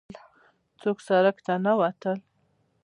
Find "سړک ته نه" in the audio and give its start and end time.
1.07-1.73